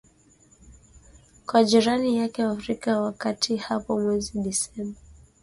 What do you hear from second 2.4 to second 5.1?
wa Afrika ya kati hapo mwezi Disemba